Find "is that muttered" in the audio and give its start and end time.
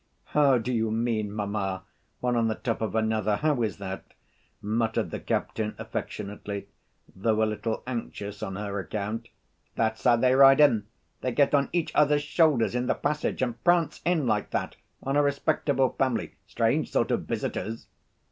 3.61-5.11